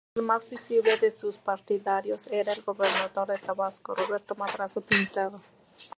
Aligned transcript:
El 0.15 0.23
más 0.23 0.49
visible 0.49 0.97
de 0.97 1.11
sus 1.11 1.37
partidarios 1.37 2.25
era 2.25 2.53
el 2.53 2.63
Gobernador 2.63 3.27
de 3.27 3.37
Tabasco, 3.37 3.93
Roberto 3.93 4.33
Madrazo 4.33 4.81
Pintado. 4.81 5.39